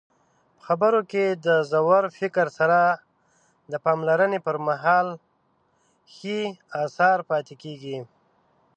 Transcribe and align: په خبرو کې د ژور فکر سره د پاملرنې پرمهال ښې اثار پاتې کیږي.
په 0.55 0.61
خبرو 0.67 1.01
کې 1.11 1.25
د 1.45 1.47
ژور 1.69 2.03
فکر 2.19 2.47
سره 2.57 2.79
د 3.71 3.73
پاملرنې 3.85 4.39
پرمهال 4.47 5.07
ښې 6.13 6.39
اثار 6.83 7.19
پاتې 7.29 7.53
کیږي. 7.63 7.97